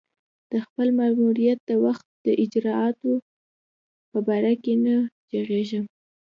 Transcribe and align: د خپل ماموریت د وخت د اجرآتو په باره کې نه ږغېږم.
د 0.51 0.53
خپل 0.65 0.87
ماموریت 0.99 1.59
د 1.65 1.71
وخت 1.85 2.05
د 2.25 2.27
اجرآتو 2.43 3.11
په 4.11 4.19
باره 4.27 4.53
کې 4.63 4.73
نه 4.85 4.95
ږغېږم. 5.31 5.85